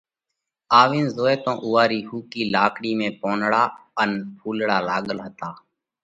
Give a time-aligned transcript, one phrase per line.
[0.81, 3.63] آوينَ زوئه تو اُوئا رِي ۿُوڪِي لاڪڙِي ۾ پونَڙا
[3.99, 5.49] ان ڦُولڙا لاڳل هتا.